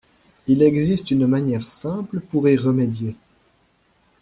Il 0.47 0.63
existe 0.63 1.11
une 1.11 1.27
manière 1.27 1.67
simple 1.67 2.21
pour 2.21 2.49
y 2.49 2.57
remédier. 2.57 3.15